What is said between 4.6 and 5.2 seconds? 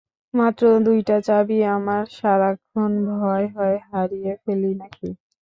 নাকি।